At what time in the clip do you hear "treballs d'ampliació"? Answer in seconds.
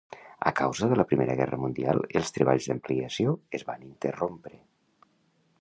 2.39-3.39